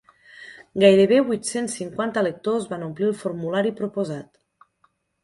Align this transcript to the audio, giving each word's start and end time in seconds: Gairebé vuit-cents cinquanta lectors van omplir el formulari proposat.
Gairebé 0.83 1.19
vuit-cents 1.27 1.75
cinquanta 1.79 2.23
lectors 2.29 2.65
van 2.71 2.87
omplir 2.87 3.07
el 3.11 3.15
formulari 3.21 3.73
proposat. 3.83 4.31